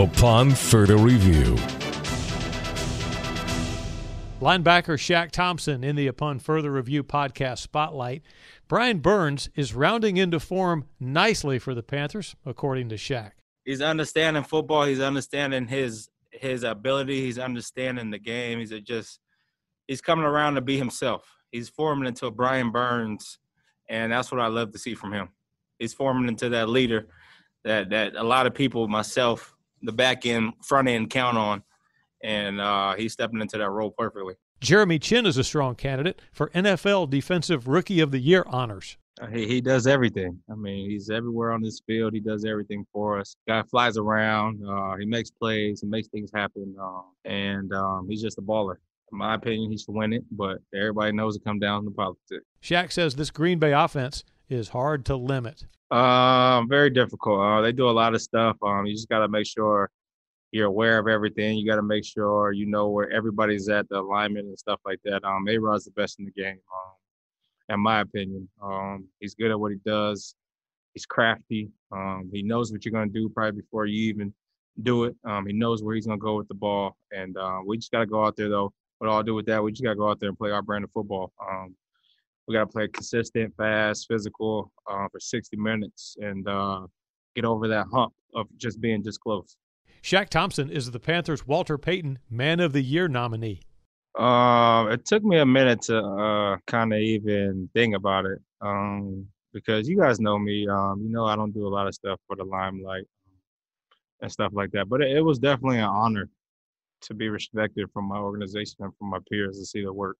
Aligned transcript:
upon 0.00 0.50
further 0.52 0.96
review. 0.96 1.56
Linebacker 4.40 4.96
Shaq 4.96 5.30
Thompson 5.30 5.84
in 5.84 5.96
the 5.96 6.06
Upon 6.06 6.38
Further 6.38 6.72
Review 6.72 7.04
podcast 7.04 7.58
spotlight. 7.58 8.22
Brian 8.66 9.00
Burns 9.00 9.50
is 9.54 9.74
rounding 9.74 10.16
into 10.16 10.40
form 10.40 10.86
nicely 10.98 11.58
for 11.58 11.74
the 11.74 11.82
Panthers, 11.82 12.34
according 12.46 12.88
to 12.88 12.94
Shaq. 12.94 13.32
He's 13.66 13.82
understanding 13.82 14.42
football. 14.42 14.84
He's 14.84 15.00
understanding 15.00 15.66
his 15.68 16.08
his 16.30 16.62
ability. 16.62 17.20
He's 17.20 17.38
understanding 17.38 18.10
the 18.10 18.18
game. 18.18 18.58
He's 18.58 18.70
just 18.80 19.20
he's 19.86 20.00
coming 20.00 20.24
around 20.24 20.54
to 20.54 20.62
be 20.62 20.78
himself. 20.78 21.30
He's 21.52 21.68
forming 21.68 22.08
into 22.08 22.24
a 22.24 22.30
Brian 22.30 22.70
Burns, 22.70 23.38
and 23.90 24.10
that's 24.10 24.32
what 24.32 24.40
I 24.40 24.46
love 24.46 24.72
to 24.72 24.78
see 24.78 24.94
from 24.94 25.12
him. 25.12 25.28
He's 25.78 25.92
forming 25.92 26.28
into 26.28 26.48
that 26.48 26.70
leader 26.70 27.08
that 27.64 27.90
that 27.90 28.14
a 28.16 28.24
lot 28.24 28.46
of 28.46 28.54
people, 28.54 28.88
myself, 28.88 29.54
the 29.82 29.92
back 29.92 30.26
end, 30.26 30.52
front 30.62 30.88
end, 30.88 31.10
count 31.10 31.36
on 31.36 31.62
and 32.22 32.60
uh, 32.60 32.94
he's 32.94 33.12
stepping 33.12 33.40
into 33.40 33.58
that 33.58 33.70
role 33.70 33.90
perfectly. 33.90 34.34
Jeremy 34.60 34.98
Chinn 34.98 35.24
is 35.24 35.38
a 35.38 35.44
strong 35.44 35.74
candidate 35.74 36.20
for 36.32 36.50
NFL 36.50 37.08
Defensive 37.08 37.66
Rookie 37.66 38.00
of 38.00 38.10
the 38.10 38.18
Year 38.18 38.44
honors. 38.46 38.98
Uh, 39.20 39.26
he, 39.26 39.46
he 39.46 39.60
does 39.60 39.86
everything. 39.86 40.38
I 40.50 40.54
mean, 40.54 40.88
he's 40.90 41.10
everywhere 41.10 41.52
on 41.52 41.62
this 41.62 41.80
field. 41.86 42.12
He 42.12 42.20
does 42.20 42.44
everything 42.44 42.86
for 42.92 43.18
us. 43.18 43.36
Guy 43.48 43.62
flies 43.70 43.96
around. 43.96 44.62
Uh, 44.66 44.96
he 44.96 45.06
makes 45.06 45.30
plays. 45.30 45.80
He 45.80 45.86
makes 45.86 46.08
things 46.08 46.30
happen. 46.34 46.74
Uh, 46.80 47.02
and 47.24 47.72
um, 47.72 48.06
he's 48.08 48.22
just 48.22 48.38
a 48.38 48.42
baller. 48.42 48.76
In 49.12 49.18
my 49.18 49.34
opinion, 49.34 49.70
he 49.70 49.78
should 49.78 49.94
win 49.94 50.12
it, 50.12 50.24
but 50.30 50.58
everybody 50.74 51.12
knows 51.12 51.36
it 51.36 51.44
comes 51.44 51.60
down 51.60 51.84
to 51.84 51.90
politics. 51.90 52.44
Shaq 52.62 52.92
says 52.92 53.16
this 53.16 53.30
Green 53.30 53.58
Bay 53.58 53.72
offense 53.72 54.24
is 54.48 54.68
hard 54.68 55.04
to 55.06 55.16
limit. 55.16 55.64
Um, 55.90 56.68
very 56.68 56.90
difficult. 56.90 57.40
Uh, 57.40 57.60
they 57.60 57.72
do 57.72 57.88
a 57.88 57.90
lot 57.90 58.14
of 58.14 58.22
stuff. 58.22 58.56
Um, 58.62 58.86
you 58.86 58.94
just 58.94 59.08
got 59.08 59.20
to 59.20 59.28
make 59.28 59.46
sure 59.46 59.90
you're 60.52 60.66
aware 60.66 60.98
of 60.98 61.08
everything. 61.08 61.58
You 61.58 61.66
got 61.66 61.76
to 61.76 61.82
make 61.82 62.04
sure 62.04 62.52
you 62.52 62.66
know 62.66 62.88
where 62.88 63.10
everybody's 63.10 63.68
at, 63.68 63.88
the 63.88 64.00
alignment 64.00 64.46
and 64.46 64.58
stuff 64.58 64.80
like 64.84 65.00
that. 65.04 65.24
Um, 65.24 65.48
A 65.48 65.58
Rod's 65.58 65.84
the 65.84 65.90
best 65.92 66.18
in 66.18 66.24
the 66.24 66.30
game, 66.32 66.58
um, 66.58 67.74
in 67.74 67.80
my 67.80 68.00
opinion. 68.00 68.48
Um, 68.62 69.08
he's 69.20 69.34
good 69.34 69.50
at 69.50 69.58
what 69.58 69.72
he 69.72 69.78
does. 69.84 70.34
He's 70.94 71.06
crafty. 71.06 71.70
Um, 71.92 72.30
he 72.32 72.42
knows 72.42 72.72
what 72.72 72.84
you're 72.84 72.92
gonna 72.92 73.10
do 73.10 73.28
probably 73.28 73.60
before 73.60 73.86
you 73.86 74.08
even 74.08 74.32
do 74.82 75.04
it. 75.04 75.16
Um, 75.24 75.46
he 75.46 75.52
knows 75.52 75.82
where 75.82 75.94
he's 75.94 76.06
gonna 76.06 76.18
go 76.18 76.36
with 76.36 76.48
the 76.48 76.54
ball, 76.54 76.96
and 77.12 77.36
uh, 77.36 77.60
we 77.64 77.78
just 77.78 77.92
gotta 77.92 78.06
go 78.06 78.24
out 78.24 78.36
there 78.36 78.48
though. 78.48 78.72
What 78.98 79.08
I'll 79.08 79.22
do 79.22 79.34
with 79.34 79.46
that, 79.46 79.62
we 79.62 79.70
just 79.72 79.82
gotta 79.82 79.96
go 79.96 80.10
out 80.10 80.20
there 80.20 80.28
and 80.28 80.38
play 80.38 80.50
our 80.50 80.62
brand 80.62 80.84
of 80.84 80.90
football. 80.90 81.32
Um, 81.40 81.74
we 82.50 82.54
gotta 82.54 82.66
play 82.66 82.88
consistent, 82.88 83.54
fast, 83.56 84.08
physical 84.08 84.72
uh, 84.90 85.06
for 85.12 85.20
60 85.20 85.56
minutes, 85.56 86.16
and 86.20 86.48
uh, 86.48 86.80
get 87.36 87.44
over 87.44 87.68
that 87.68 87.86
hump 87.92 88.12
of 88.34 88.48
just 88.56 88.80
being 88.80 89.04
just 89.04 89.20
close. 89.20 89.56
Shaq 90.02 90.30
Thompson 90.30 90.68
is 90.68 90.90
the 90.90 90.98
Panthers' 90.98 91.46
Walter 91.46 91.78
Payton 91.78 92.18
Man 92.28 92.58
of 92.58 92.72
the 92.72 92.82
Year 92.82 93.06
nominee. 93.06 93.60
Uh, 94.18 94.88
it 94.90 95.04
took 95.04 95.22
me 95.22 95.38
a 95.38 95.46
minute 95.46 95.82
to 95.82 95.98
uh, 95.98 96.56
kind 96.66 96.92
of 96.92 96.98
even 96.98 97.70
think 97.72 97.94
about 97.94 98.26
it 98.26 98.40
um, 98.60 99.24
because 99.52 99.88
you 99.88 99.96
guys 99.96 100.18
know 100.18 100.36
me. 100.36 100.66
Um, 100.66 101.02
you 101.04 101.10
know 101.10 101.26
I 101.26 101.36
don't 101.36 101.52
do 101.52 101.68
a 101.68 101.70
lot 101.70 101.86
of 101.86 101.94
stuff 101.94 102.18
for 102.26 102.34
the 102.34 102.44
limelight 102.44 103.04
and 104.22 104.32
stuff 104.32 104.50
like 104.52 104.72
that. 104.72 104.88
But 104.88 105.02
it, 105.02 105.18
it 105.18 105.20
was 105.20 105.38
definitely 105.38 105.78
an 105.78 105.84
honor 105.84 106.28
to 107.02 107.14
be 107.14 107.28
respected 107.28 107.88
from 107.92 108.06
my 108.06 108.18
organization 108.18 108.78
and 108.80 108.92
from 108.98 109.08
my 109.10 109.18
peers 109.30 109.56
to 109.56 109.64
see 109.64 109.84
the 109.84 109.92
work 109.92 110.16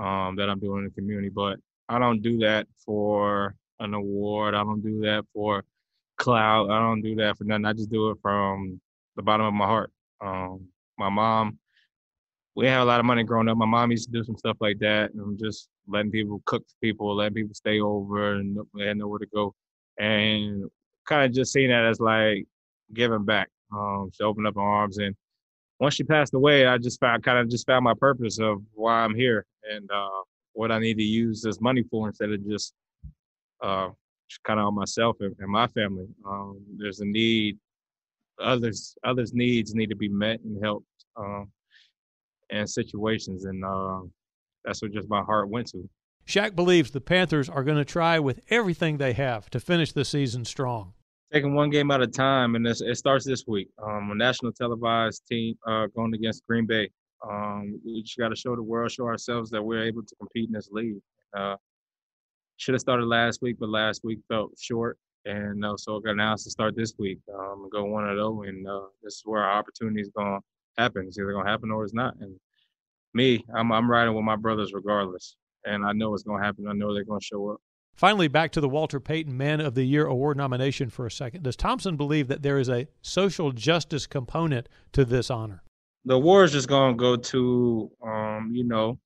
um, 0.00 0.36
that 0.36 0.48
I'm 0.48 0.58
doing 0.58 0.78
in 0.78 0.84
the 0.84 0.90
community. 0.90 1.28
But 1.28 1.58
I 1.88 1.98
don't 1.98 2.22
do 2.22 2.38
that 2.38 2.66
for 2.84 3.54
an 3.78 3.94
award. 3.94 4.54
I 4.54 4.62
don't 4.62 4.82
do 4.82 5.00
that 5.00 5.24
for 5.32 5.64
clout. 6.16 6.70
I 6.70 6.78
don't 6.80 7.02
do 7.02 7.14
that 7.16 7.38
for 7.38 7.44
nothing. 7.44 7.64
I 7.64 7.72
just 7.72 7.90
do 7.90 8.10
it 8.10 8.18
from 8.22 8.80
the 9.16 9.22
bottom 9.22 9.46
of 9.46 9.54
my 9.54 9.66
heart. 9.66 9.90
Um, 10.20 10.66
my 10.98 11.08
mom, 11.08 11.58
we 12.54 12.66
had 12.66 12.80
a 12.80 12.84
lot 12.84 13.00
of 13.00 13.06
money 13.06 13.24
growing 13.24 13.48
up. 13.48 13.56
My 13.56 13.66
mom 13.66 13.90
used 13.90 14.06
to 14.06 14.18
do 14.18 14.24
some 14.24 14.36
stuff 14.36 14.56
like 14.60 14.78
that, 14.80 15.12
and 15.14 15.38
just 15.38 15.68
letting 15.88 16.10
people 16.10 16.42
cook 16.46 16.62
for 16.66 16.74
people, 16.82 17.16
letting 17.16 17.34
people 17.34 17.54
stay 17.54 17.80
over, 17.80 18.34
and 18.34 18.58
they 18.74 18.86
had 18.86 18.98
nowhere 18.98 19.18
to 19.18 19.26
go, 19.26 19.54
and 19.98 20.64
kind 21.08 21.24
of 21.24 21.32
just 21.32 21.52
seeing 21.52 21.70
that 21.70 21.84
as 21.84 22.00
like 22.00 22.46
giving 22.92 23.24
back. 23.24 23.48
Um, 23.72 24.10
she 24.12 24.22
opened 24.22 24.46
up 24.46 24.56
her 24.56 24.60
arms, 24.60 24.98
and 24.98 25.14
once 25.80 25.94
she 25.94 26.04
passed 26.04 26.34
away, 26.34 26.66
I 26.66 26.76
just 26.78 27.00
found 27.00 27.24
kind 27.24 27.38
of 27.38 27.48
just 27.48 27.66
found 27.66 27.84
my 27.84 27.94
purpose 27.94 28.38
of 28.38 28.62
why 28.74 29.00
I'm 29.00 29.14
here 29.14 29.46
and 29.68 29.90
uh, 29.90 30.22
what 30.52 30.70
I 30.70 30.78
need 30.78 30.98
to 30.98 31.02
use 31.02 31.40
this 31.40 31.60
money 31.60 31.82
for 31.90 32.08
instead 32.08 32.30
of 32.30 32.46
just 32.46 32.74
uh, 33.62 33.88
kind 34.44 34.60
of 34.60 34.66
on 34.66 34.74
myself 34.74 35.16
and, 35.20 35.34
and 35.38 35.50
my 35.50 35.66
family. 35.68 36.06
Um, 36.26 36.60
there's 36.76 37.00
a 37.00 37.06
need, 37.06 37.58
others 38.38 38.94
others 39.04 39.32
needs 39.32 39.74
need 39.74 39.88
to 39.88 39.96
be 39.96 40.08
met 40.08 40.40
and 40.40 40.62
helped 40.62 40.86
um, 41.16 41.50
and 42.50 42.68
situations, 42.68 43.46
and 43.46 43.64
uh, 43.64 44.00
that's 44.64 44.82
what 44.82 44.92
just 44.92 45.08
my 45.08 45.22
heart 45.22 45.48
went 45.48 45.68
to. 45.68 45.88
Shaq 46.26 46.54
believes 46.54 46.90
the 46.90 47.00
Panthers 47.00 47.48
are 47.48 47.64
going 47.64 47.78
to 47.78 47.84
try 47.86 48.18
with 48.18 48.40
everything 48.50 48.98
they 48.98 49.14
have 49.14 49.48
to 49.50 49.58
finish 49.58 49.92
the 49.92 50.04
season 50.04 50.44
strong. 50.44 50.92
Taking 51.32 51.54
one 51.54 51.70
game 51.70 51.92
at 51.92 52.00
a 52.02 52.08
time, 52.08 52.56
and 52.56 52.66
it 52.66 52.96
starts 52.96 53.24
this 53.24 53.44
week. 53.46 53.68
Um, 53.80 54.10
a 54.10 54.14
national 54.16 54.52
televised 54.52 55.26
team 55.28 55.54
uh, 55.64 55.86
going 55.94 56.12
against 56.12 56.44
Green 56.44 56.66
Bay. 56.66 56.90
Um, 57.28 57.80
we 57.84 58.02
just 58.02 58.18
got 58.18 58.30
to 58.30 58.36
show 58.36 58.56
the 58.56 58.62
world, 58.62 58.90
show 58.90 59.04
ourselves 59.04 59.48
that 59.50 59.62
we're 59.62 59.84
able 59.84 60.02
to 60.02 60.14
compete 60.16 60.48
in 60.48 60.52
this 60.52 60.70
league. 60.72 61.00
Uh, 61.36 61.54
should 62.56 62.74
have 62.74 62.80
started 62.80 63.06
last 63.06 63.42
week, 63.42 63.56
but 63.60 63.68
last 63.68 64.02
week 64.02 64.18
felt 64.28 64.58
short. 64.58 64.98
And 65.24 65.64
uh, 65.64 65.76
so 65.76 65.98
I 65.98 66.00
got 66.00 66.10
announced 66.12 66.44
to 66.44 66.50
start 66.50 66.74
this 66.74 66.94
week. 66.98 67.18
Um, 67.32 67.68
go 67.70 67.84
one 67.84 68.04
or 68.04 68.14
zero, 68.16 68.42
and 68.42 68.66
uh, 68.66 68.86
this 69.02 69.14
is 69.14 69.22
where 69.24 69.42
our 69.42 69.56
opportunity 69.56 70.00
is 70.00 70.10
going 70.16 70.40
to 70.40 70.82
happen. 70.82 71.06
It's 71.06 71.18
either 71.18 71.32
going 71.32 71.44
to 71.44 71.50
happen 71.50 71.70
or 71.70 71.84
it's 71.84 71.94
not. 71.94 72.16
And 72.20 72.34
me, 73.14 73.44
I'm 73.54 73.70
I'm 73.70 73.88
riding 73.88 74.14
with 74.14 74.24
my 74.24 74.36
brothers 74.36 74.72
regardless, 74.72 75.36
and 75.64 75.84
I 75.86 75.92
know 75.92 76.12
it's 76.14 76.24
going 76.24 76.40
to 76.40 76.44
happen. 76.44 76.66
I 76.66 76.72
know 76.72 76.92
they're 76.92 77.04
going 77.04 77.20
to 77.20 77.24
show 77.24 77.50
up. 77.50 77.60
Finally, 78.00 78.28
back 78.28 78.50
to 78.50 78.62
the 78.62 78.68
Walter 78.70 78.98
Payton 78.98 79.36
Man 79.36 79.60
of 79.60 79.74
the 79.74 79.84
Year 79.84 80.06
award 80.06 80.34
nomination 80.34 80.88
for 80.88 81.04
a 81.04 81.10
second. 81.10 81.42
Does 81.42 81.54
Thompson 81.54 81.98
believe 81.98 82.28
that 82.28 82.40
there 82.40 82.58
is 82.58 82.70
a 82.70 82.88
social 83.02 83.52
justice 83.52 84.06
component 84.06 84.70
to 84.92 85.04
this 85.04 85.30
honor? 85.30 85.62
The 86.06 86.14
award 86.14 86.46
is 86.46 86.52
just 86.52 86.66
going 86.66 86.94
to 86.94 86.98
go 86.98 87.16
to, 87.16 87.90
um, 88.02 88.52
you 88.54 88.64
know, 88.64 88.98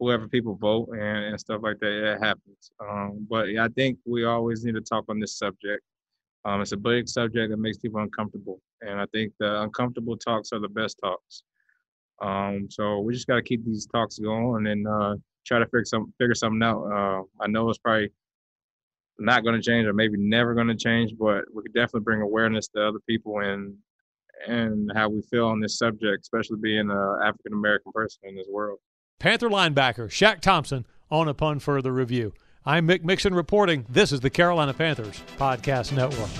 whoever 0.00 0.26
people 0.26 0.54
vote 0.54 0.88
and, 0.92 1.02
and 1.02 1.38
stuff 1.38 1.60
like 1.62 1.78
that. 1.80 2.14
It 2.14 2.18
happens. 2.18 2.70
Um, 2.80 3.26
but 3.28 3.44
I 3.58 3.68
think 3.76 3.98
we 4.06 4.24
always 4.24 4.64
need 4.64 4.76
to 4.76 4.80
talk 4.80 5.04
on 5.10 5.20
this 5.20 5.36
subject. 5.36 5.82
Um, 6.46 6.62
it's 6.62 6.72
a 6.72 6.78
big 6.78 7.10
subject 7.10 7.50
that 7.50 7.58
makes 7.58 7.76
people 7.76 8.00
uncomfortable, 8.00 8.58
and 8.80 9.02
I 9.02 9.04
think 9.12 9.34
the 9.38 9.60
uncomfortable 9.60 10.16
talks 10.16 10.50
are 10.54 10.60
the 10.60 10.68
best 10.68 10.98
talks. 11.04 11.42
Um, 12.20 12.68
so 12.70 13.00
we 13.00 13.12
just 13.12 13.26
got 13.26 13.36
to 13.36 13.42
keep 13.42 13.64
these 13.64 13.86
talks 13.86 14.18
going 14.18 14.66
and 14.66 14.86
uh, 14.86 15.16
try 15.46 15.58
to 15.58 15.66
figure 15.66 15.84
some 15.84 16.12
figure 16.18 16.34
something 16.34 16.62
out. 16.62 16.84
Uh, 16.84 17.22
I 17.40 17.48
know 17.48 17.68
it's 17.68 17.78
probably 17.78 18.10
not 19.18 19.44
going 19.44 19.54
to 19.56 19.62
change, 19.62 19.86
or 19.86 19.92
maybe 19.92 20.16
never 20.18 20.54
going 20.54 20.68
to 20.68 20.76
change, 20.76 21.12
but 21.18 21.44
we 21.54 21.62
could 21.62 21.74
definitely 21.74 22.00
bring 22.00 22.20
awareness 22.20 22.68
to 22.68 22.86
other 22.86 23.00
people 23.08 23.38
and 23.40 23.74
and 24.48 24.90
how 24.94 25.08
we 25.08 25.22
feel 25.22 25.46
on 25.46 25.60
this 25.60 25.78
subject, 25.78 26.22
especially 26.22 26.58
being 26.60 26.90
an 26.90 27.18
African 27.24 27.52
American 27.52 27.92
person 27.92 28.20
in 28.24 28.34
this 28.34 28.46
world. 28.50 28.78
Panther 29.18 29.48
linebacker 29.48 30.08
Shaq 30.08 30.40
Thompson 30.40 30.86
on 31.10 31.28
a 31.28 31.30
upon 31.30 31.58
further 31.60 31.92
review. 31.92 32.32
I'm 32.66 32.88
Mick 32.88 33.04
Mixon 33.04 33.34
reporting. 33.34 33.86
This 33.88 34.10
is 34.10 34.20
the 34.20 34.30
Carolina 34.30 34.72
Panthers 34.72 35.22
Podcast 35.36 35.92
Network. 35.92 36.30